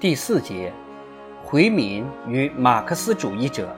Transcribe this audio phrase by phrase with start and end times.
[0.00, 0.72] 第四节，
[1.44, 3.68] 回民与马克思主义者。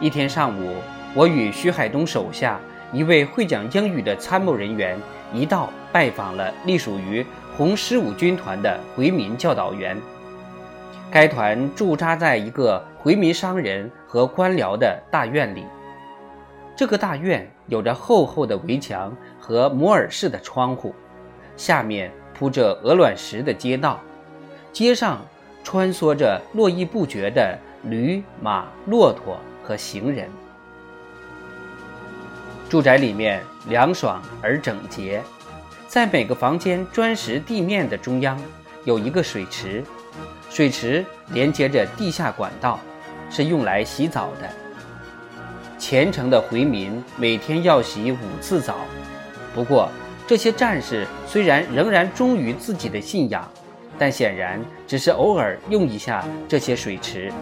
[0.00, 0.74] 一天上午，
[1.14, 2.58] 我与徐海东手下
[2.92, 4.98] 一位会讲英语的参谋人员
[5.32, 7.24] 一道拜访了隶属于
[7.56, 9.96] 红十五军团的回民教导员。
[11.08, 15.64] 该团驻扎在一个回民商人和官僚的大院里。
[16.74, 20.92] 这个大院有着厚厚的围墙和摩尔式的窗户，
[21.56, 22.10] 下面。
[22.40, 24.00] 铺着鹅卵石的街道，
[24.72, 25.20] 街上
[25.62, 30.26] 穿梭着络绎不绝的驴、马、骆驼和行人。
[32.66, 35.22] 住宅里面凉爽而整洁，
[35.86, 38.40] 在每个房间砖石地面的中央
[38.84, 39.84] 有一个水池，
[40.48, 42.80] 水池连接着地下管道，
[43.28, 44.48] 是用来洗澡的。
[45.78, 48.76] 虔诚的回民每天要洗五次澡，
[49.54, 49.90] 不过。
[50.30, 53.50] 这些战士虽然仍然忠于自己的信仰，
[53.98, 57.32] 但显然只是偶尔用一下这些水池。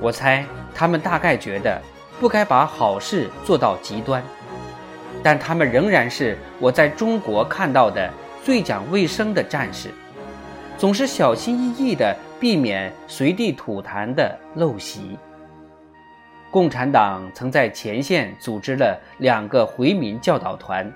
[0.00, 1.80] 我猜他们大概觉得
[2.18, 4.20] 不该把好事做到极端，
[5.22, 8.10] 但他们仍然是我在中国看到的
[8.42, 9.90] 最讲卫生的战士，
[10.76, 15.16] 总是小心翼翼地避免随地吐痰的陋习。
[16.50, 20.92] 共产党曾在前线组织了两个回民教导团。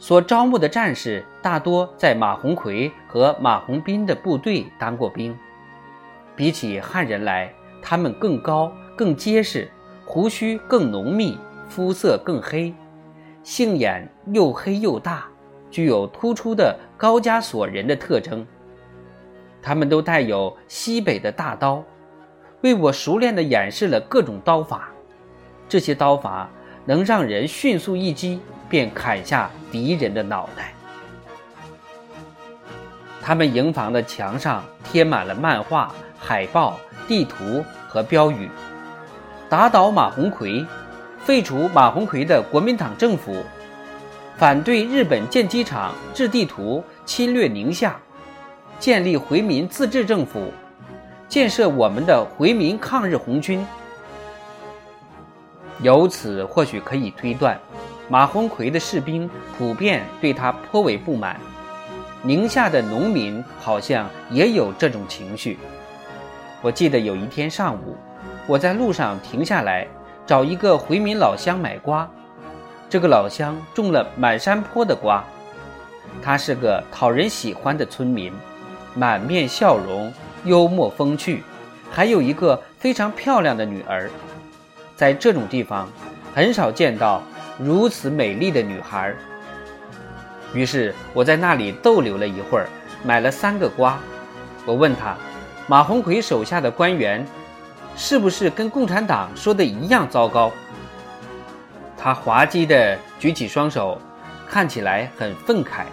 [0.00, 5.38] 所招募的战士大多在马鸿逵和马鸿宾的部队当过兵，
[6.34, 9.70] 比起汉人来，他们更高、更结实，
[10.06, 12.74] 胡须更浓密，肤色更黑，
[13.42, 15.26] 杏眼又黑又大，
[15.70, 18.44] 具有突出的高加索人的特征。
[19.60, 21.84] 他们都带有西北的大刀，
[22.62, 24.88] 为我熟练地演示了各种刀法，
[25.68, 26.48] 这些刀法
[26.90, 28.40] 能让人迅速一击。
[28.70, 30.72] 便砍下敌人的脑袋。
[33.20, 36.78] 他们营房的墙上贴满了漫画、海报、
[37.08, 38.48] 地图和标语：
[39.48, 40.64] 打倒马鸿逵，
[41.18, 43.44] 废除马鸿逵的国民党政府，
[44.36, 47.96] 反对日本建机场、制地图、侵略宁夏，
[48.78, 50.52] 建立回民自治政府，
[51.28, 53.66] 建设我们的回民抗日红军。
[55.82, 57.58] 由此或许可以推断。
[58.08, 61.38] 马鸿逵的士兵普遍对他颇为不满，
[62.22, 65.58] 宁夏的农民好像也有这种情绪。
[66.60, 67.96] 我记得有一天上午，
[68.48, 69.86] 我在路上停下来
[70.26, 72.10] 找一个回民老乡买瓜，
[72.88, 75.24] 这个老乡种了满山坡的瓜，
[76.20, 78.32] 他是个讨人喜欢的村民，
[78.94, 80.12] 满面笑容，
[80.44, 81.44] 幽默风趣，
[81.92, 84.10] 还有一个非常漂亮的女儿。
[85.00, 85.88] 在这种地方，
[86.34, 87.22] 很少见到。
[87.58, 89.14] 如此美丽的女孩。
[90.52, 92.68] 于是我在那里逗留了一会儿，
[93.02, 93.98] 买了三个瓜。
[94.66, 95.16] 我问他，
[95.66, 97.26] 马鸿逵手下的官员
[97.96, 100.52] 是不是跟共产党说的一样糟糕？
[101.96, 103.98] 他滑稽地举起双手，
[104.46, 105.84] 看起来很愤慨，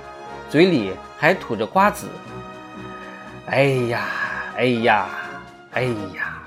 [0.49, 2.07] 嘴里还吐着瓜子。
[3.45, 4.01] 哎呀，
[4.57, 5.05] 哎呀，
[5.71, 6.43] 哎呀！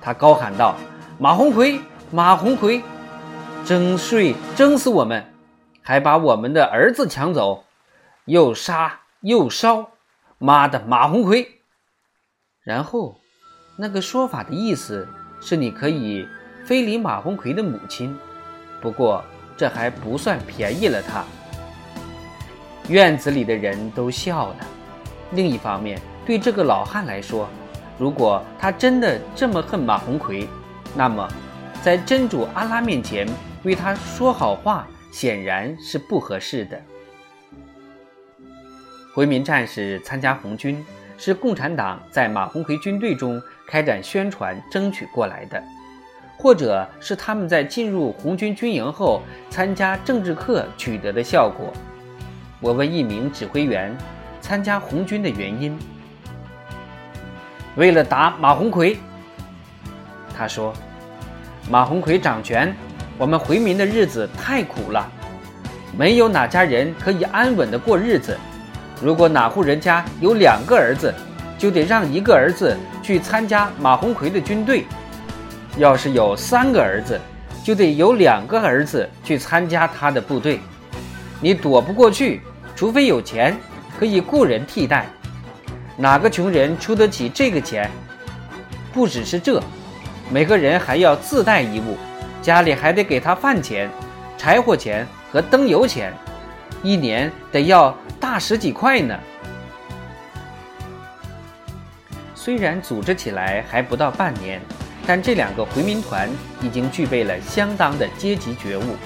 [0.00, 0.74] 他高喊道
[1.18, 1.80] ：“马鸿逵，
[2.10, 2.82] 马鸿逵！”
[3.64, 5.24] 征税征死我们，
[5.82, 7.64] 还把我们的儿子抢走，
[8.24, 9.90] 又杀又烧，
[10.38, 11.46] 妈的马鸿逵！
[12.64, 13.16] 然后，
[13.76, 15.06] 那个说法的意思
[15.40, 16.26] 是你可以
[16.64, 18.18] 非礼马鸿逵的母亲，
[18.80, 19.24] 不过
[19.56, 21.24] 这还不算便宜了他。
[22.88, 24.56] 院子里的人都笑了。
[25.30, 27.48] 另一方面，对这个老汉来说，
[27.96, 30.48] 如果他真的这么恨马鸿逵，
[30.94, 31.28] 那么
[31.82, 33.26] 在真主阿拉面前。
[33.64, 36.82] 为他说好话显然是不合适的。
[39.14, 40.84] 回民战士参加红军，
[41.16, 45.62] 是共产党在马鸿逵军队中开展宣传争取过来的，
[46.36, 51.72] 或者是他们在进入红军军营后参加政治课取得的效果。
[52.58, 53.96] 我问一名指挥员，
[54.40, 55.78] 参加红军的原因，
[57.76, 58.96] 为了打马鸿逵。
[60.36, 60.72] 他说，
[61.70, 62.74] 马鸿逵掌权。
[63.18, 65.06] 我们回民的日子太苦了，
[65.96, 68.36] 没有哪家人可以安稳的过日子。
[69.00, 71.14] 如果哪户人家有两个儿子，
[71.58, 74.84] 就得让一个儿子去参加马鸿逵的军队；
[75.76, 77.20] 要是有三个儿子，
[77.62, 80.58] 就得有两个儿子去参加他的部队。
[81.40, 82.40] 你躲不过去，
[82.74, 83.56] 除非有钱
[84.00, 85.06] 可以雇人替代。
[85.96, 87.88] 哪个穷人出得起这个钱？
[88.92, 89.62] 不只是这，
[90.32, 91.98] 每个人还要自带一物。
[92.40, 93.88] 家里还得给他饭钱、
[94.38, 96.12] 柴火钱和灯油钱，
[96.82, 99.16] 一年得要大十几块呢。
[102.34, 104.60] 虽然组织起来还不到半年，
[105.06, 106.28] 但这两个回民团
[106.62, 108.96] 已经具备了相当的阶级觉悟。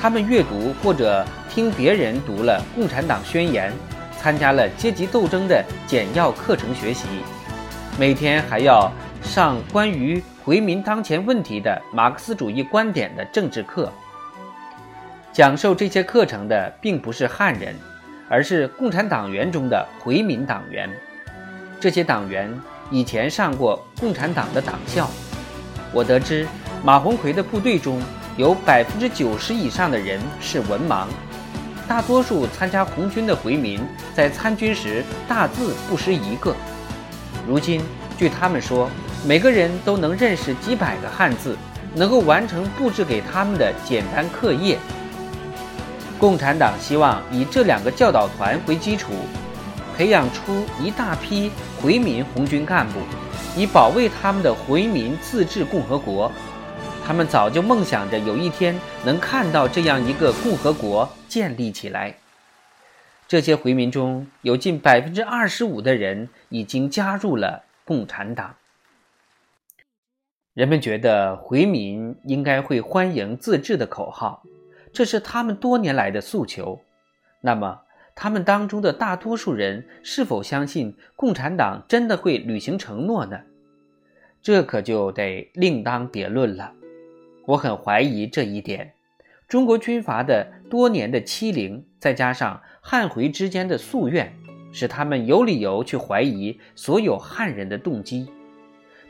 [0.00, 3.70] 他们阅读或者听别人读了《共产党宣言》，
[4.20, 7.06] 参加了阶级斗争的简要课程学习，
[7.96, 8.90] 每天还要
[9.22, 13.92] 上关于回民当前问题的马克思主义观点的政治课。
[15.32, 17.74] 讲授这些课程的并不是汉人，
[18.28, 20.88] 而是共产党员中的回民党员。
[21.80, 22.48] 这些党员
[22.92, 25.10] 以前上过共产党的党校。
[25.92, 26.46] 我得知，
[26.84, 28.00] 马鸿逵的部队中
[28.36, 31.08] 有百分之九十以上的人是文盲，
[31.88, 33.80] 大多数参加红军的回民
[34.14, 36.54] 在参军时大字不识一个。
[37.48, 37.82] 如今，
[38.16, 38.88] 据他们说，
[39.26, 41.56] 每个人都能认识几百个汉字，
[41.96, 44.78] 能够完成布置给他们的简单课业。
[46.16, 49.14] 共产党希望以这两个教导团为基础，
[49.96, 51.50] 培养出一大批
[51.82, 53.00] 回民红军干部，
[53.56, 56.30] 以保卫他们的回民自治共和国。
[57.04, 62.14] 他们早就梦想着有一天能看到这样一个共和国建立起来。
[63.26, 68.54] 这些回民中有近百分之二十五的人已经加入了共产党。
[70.56, 74.42] 人们觉得回民应该会欢迎自治的口号。
[74.90, 76.80] 这是他们多年来的诉求，
[77.42, 77.82] 那么
[78.14, 83.38] 他们当中的大多数人是否相信共产党真的会履行承诺呢？
[84.40, 86.72] 这可就得另当别论了。
[87.44, 88.94] 我很怀疑这一点。
[89.46, 94.32] 中国军阀的多年的欺凌，再加上汉回之间的夙愿，
[94.72, 98.26] 使他们有理由去怀疑所有汉人的动机。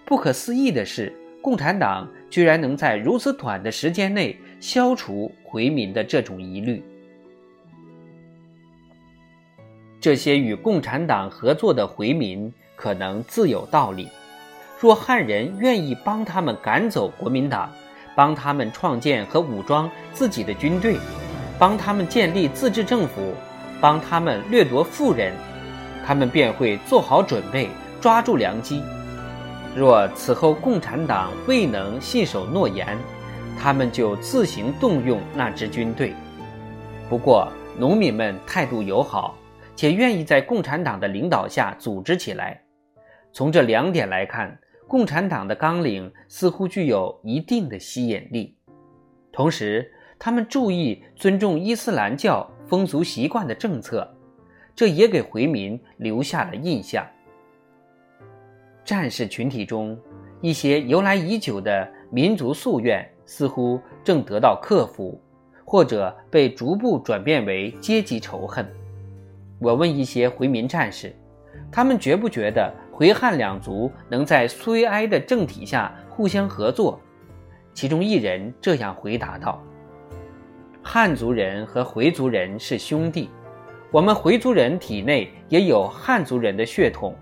[0.05, 1.15] 不可思议的是，
[1.47, 4.37] 共产党居然能在如此短的时间内。
[4.59, 6.83] 消除回民的这种疑虑。
[10.01, 14.09] 这些与共产党合作的回民可能自有道理。
[14.81, 17.71] 若汉人愿意帮他们赶走国民党，
[18.17, 20.97] 帮他们创建和武装自己的军队，
[21.59, 23.35] 帮他们建立自治政府，
[23.81, 25.33] 帮他们掠夺富人，
[26.05, 27.69] 他们便会做好准备，
[28.01, 28.83] 抓住良机。
[29.77, 32.97] 若此后共产党未能信守诺言，
[33.59, 36.15] 他们就自行动用那支军队。
[37.11, 39.37] 不过，农民们态度友好，
[39.75, 42.59] 且愿意在共产党的领导下组织起来。
[43.35, 44.59] 从这两点来看，
[44.89, 48.57] 共产党的纲领似乎具有一定的吸引力。
[49.31, 54.11] 同时，他们注意尊重伊斯兰教风俗习惯的政策，
[54.75, 57.07] 这也给回民留下了印象。
[58.87, 59.99] 战士群体中，
[60.41, 63.07] 一些由来已久的民族夙愿。
[63.29, 65.21] 似乎正得到克服，
[65.65, 68.65] 或者被逐步转变为阶级仇恨。
[69.59, 71.13] 我问一些回民战士，
[71.73, 77.01] 他们觉不觉得回汉两族能在苏维埃的政体下互相合作？
[77.75, 79.61] 其中一人这样回答道
[80.81, 83.29] ：“汉族人和回族人是兄弟，
[83.91, 87.13] 我们回族人体内也有汉族人的血统，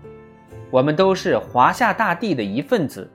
[0.75, 3.09] 我们都是华夏大地的一份子，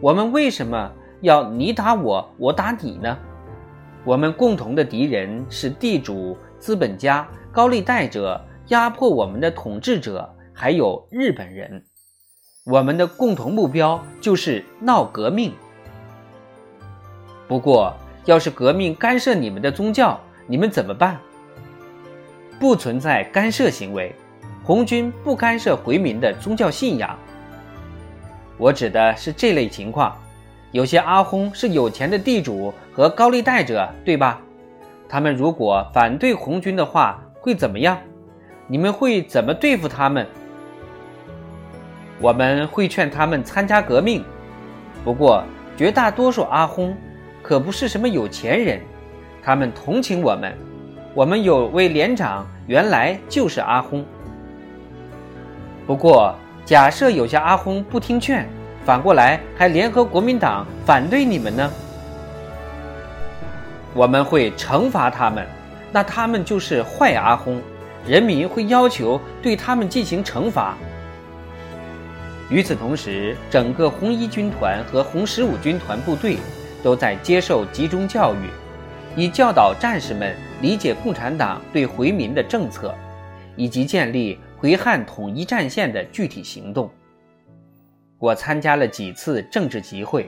[0.00, 0.90] 我们为什么？”
[1.20, 3.14] 要你打我，我打你呢？
[4.04, 11.84] 我们共同的敌人是地主、资本家、高利贷者、压迫我们的统治者，还有日本人。
[12.64, 15.52] 我们的共同目标就是闹革命。
[17.46, 17.94] 不过，
[18.24, 21.20] 要是革命干涉你们的宗教，你们怎么办？
[22.58, 24.14] 不存在干涉行为，
[24.64, 27.14] 红军不干涉回民的宗教信仰。
[28.56, 30.16] 我指的是这类情况。
[30.72, 34.40] 有些阿訇是有钱的地主和高利贷者，对吧？
[35.06, 37.98] 他们如果反对红军的话，会怎么样？
[38.66, 40.26] 你们会怎么对付他们？
[42.18, 44.24] 我们会劝他们参加革命。
[45.04, 45.44] 不过，
[45.76, 46.94] 绝大多数阿訇
[47.42, 48.80] 可不是什么有钱人，
[49.42, 50.56] 他们同情我们。
[51.14, 54.02] 我们有位连长原来就是阿訇。
[55.86, 58.48] 不过，假设有些阿訇不听劝。
[58.84, 61.70] 反过来还联合国民党反对你们呢？
[63.94, 65.46] 我们会惩罚他们，
[65.90, 67.58] 那他们就是坏阿訇，
[68.06, 70.74] 人民会要求对他们进行惩罚。
[72.50, 76.36] 与此同时，整个红一军团和红十五军团部队
[76.82, 78.50] 都在接受集中教育，
[79.16, 82.94] 以教导战士们理解共产党对回民的政策，
[83.56, 86.90] 以及建立回汉统一战线的具体行动。
[88.18, 90.26] 我参加了几次政治集会，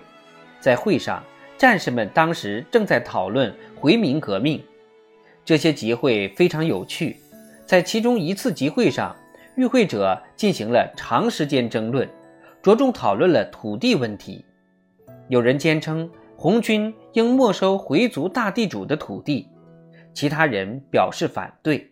[0.60, 1.24] 在会上，
[1.56, 4.62] 战士们当时正在讨论回民革命。
[5.42, 7.16] 这些集会非常有趣，
[7.64, 9.16] 在其中一次集会上，
[9.54, 12.06] 与会者进行了长时间争论，
[12.60, 14.44] 着重讨论了土地问题。
[15.28, 19.48] 有人坚称红军应没收回族大地主的土地，
[20.12, 21.90] 其他人表示反对。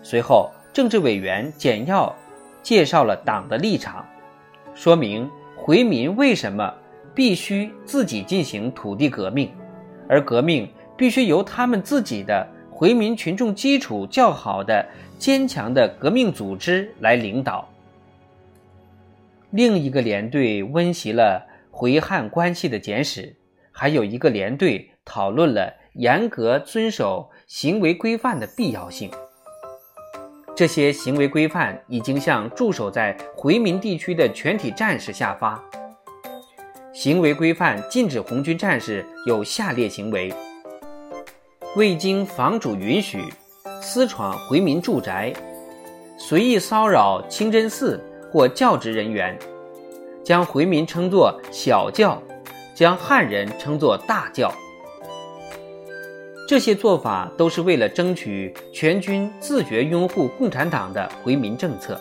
[0.00, 2.14] 随后，政治委员简要
[2.62, 4.06] 介绍了党的立场，
[4.74, 6.72] 说明回民为什么
[7.14, 9.50] 必须自己进行土地革命，
[10.08, 14.86] 而革命必须由他们自己的回民群众基础较好的
[15.18, 17.68] 坚强的革命组织来领导。
[19.50, 23.34] 另一个连队温习了回汉关系的简史，
[23.72, 29.10] 还有一个连队讨论了严格遵守行为规范的必要性。
[30.54, 35.62] 这些行为规范已经向驻守在回民地区的全体战士下发。
[36.92, 40.32] 行为规范禁止红军战士有下列行为：
[41.76, 43.24] 未经房主允许
[43.80, 45.32] 私闯回民住宅，
[46.18, 47.98] 随意骚扰清真寺
[48.30, 49.38] 或教职人员，
[50.22, 52.20] 将回民称作小教，
[52.74, 54.52] 将汉人称作大教。
[56.50, 61.96] 这些做法都是为了争取全军自觉拥护共产党的回民政策。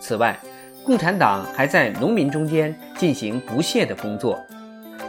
[0.00, 0.36] 此外，
[0.84, 4.36] 共产党还在农民中间进行不懈的工作。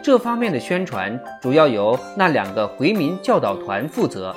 [0.03, 4.35] 这方面的宣传主要由那两个回民教导团负责。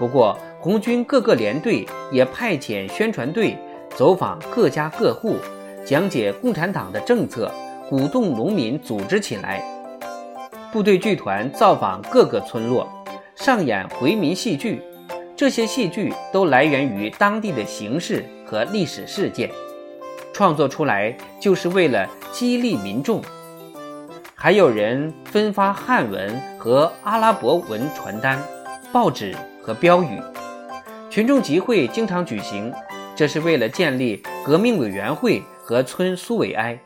[0.00, 3.56] 不过，红军各个连队也派遣宣传队
[3.94, 5.36] 走访各家各户，
[5.86, 7.48] 讲解共产党的政策，
[7.88, 9.62] 鼓动农民组织起来。
[10.72, 12.84] 部队剧团造访各个村落。
[13.34, 14.80] 上演回民戏剧，
[15.36, 19.50] 这些戏剧都来源于当地的形势和历史事件，
[20.32, 23.20] 创作出来就是为了激励民众。
[24.34, 28.40] 还有人分发汉文和阿拉伯文传单、
[28.92, 30.20] 报纸和标语。
[31.10, 32.72] 群众集会经常举行，
[33.16, 36.78] 这是为了建立革命委员会和村苏维埃。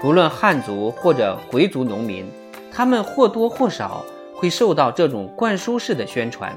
[0.00, 2.26] 不论汉族或者回族农民，
[2.72, 4.04] 他们或多或少。
[4.36, 6.56] 会受到这种灌输式的宣传。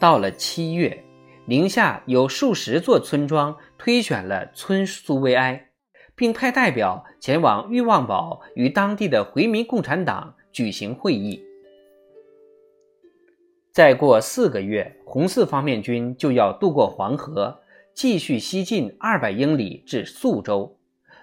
[0.00, 1.04] 到了七月，
[1.44, 5.70] 宁夏有数十座村庄推选了村苏维埃，
[6.14, 11.44] 并派代表前往欲望堡与当地的回民共产党举行会议。
[13.72, 17.60] 再过四个月，红四方面军就要渡过黄河，
[17.94, 20.76] 继续西进二百英里至宿州，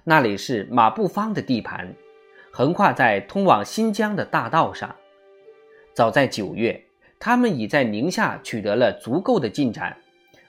[0.04, 1.94] 那里是马步芳的地盘。
[2.58, 4.96] 横跨在通往新疆的大道上。
[5.94, 6.82] 早在九月，
[7.20, 9.94] 他们已在宁夏取得了足够的进展，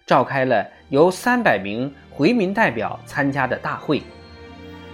[0.07, 4.01] 召开了由三百名回民代表参加的大会。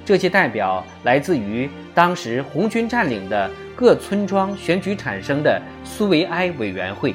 [0.07, 7.15] 这些代表来自于当时红军占领的各村庄选举产生的苏维埃委员会。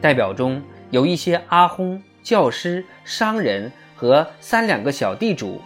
[0.00, 5.62] 代表中有一些阿訇、教师、商人和三两个小地主，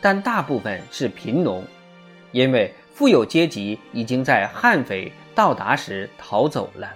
[0.00, 1.64] 但大部分是贫农。
[2.36, 6.92] 因为富有阶级已经在悍匪到达时逃走了。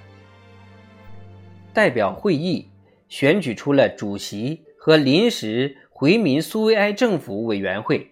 [1.72, 2.68] 代表会议
[3.08, 8.10] 选举出了主席和临时回民苏维埃政府委员会，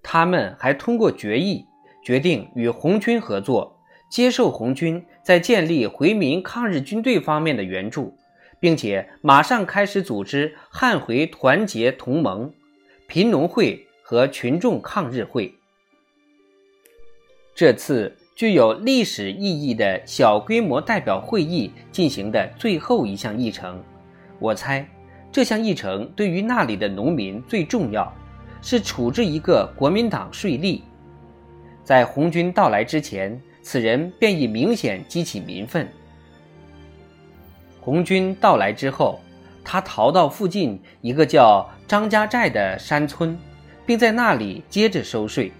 [0.00, 1.64] 他们还通过决议
[2.04, 3.76] 决定与红军合作，
[4.08, 8.16] 接受红军在建立回民抗日军队方面的援助，
[8.60, 12.54] 并且马上开始组织汉回团结同盟、
[13.08, 15.52] 贫农会和群众抗日会。
[17.54, 23.78] 这次具有历史意义的小规模代表会议进行的最后一项议程，
[24.38, 24.88] 我猜
[25.30, 28.10] 这项议程对于那里的农民最重要，
[28.62, 30.80] 是处置一个国民党税吏。
[31.84, 35.86] 在红军到来之前，此人便已明显激起民愤。
[37.82, 39.20] 红军到来之后，
[39.62, 43.38] 他逃到附近一个叫张家寨的山村，
[43.84, 45.52] 并在那里接着收税。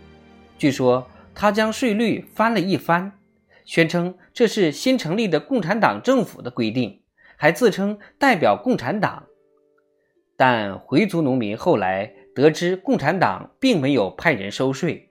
[0.56, 1.06] 据说。
[1.34, 3.18] 他将税率翻了一番，
[3.64, 7.02] 宣称这是新成立的共产党政府的规定，
[7.36, 9.26] 还自称代表共产党。
[10.36, 15.10] 但回族农民后来得知共产党并没有派人收税，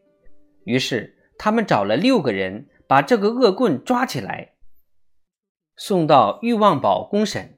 [0.66, 4.54] 于是他们找了六个人把这个恶棍抓起来，
[5.78, 7.58] 送到欲望堡公审。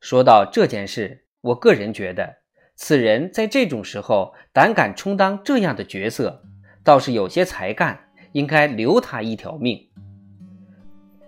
[0.00, 2.36] 说到这件事，我个人觉得，
[2.74, 6.42] 此人在这种时候胆敢充当这样的角色。
[6.82, 7.98] 倒是有些才干，
[8.32, 9.88] 应该留他一条命。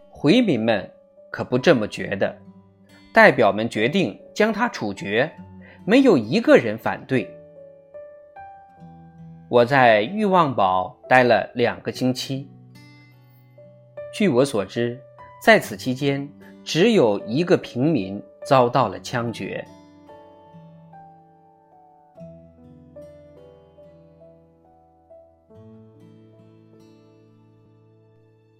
[0.09, 0.91] 回民们
[1.31, 2.37] 可不这么觉得，
[3.13, 5.31] 代表们决定将他处决，
[5.85, 7.29] 没有一个人反对。
[9.49, 12.49] 我在欲望堡待了两个星期，
[14.15, 14.99] 据我所知，
[15.45, 16.27] 在此期间
[16.65, 19.63] 只有一个平民遭到了枪决。